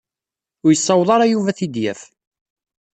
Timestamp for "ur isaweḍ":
0.65-1.09